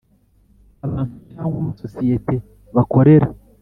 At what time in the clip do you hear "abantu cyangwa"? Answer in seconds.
0.85-1.55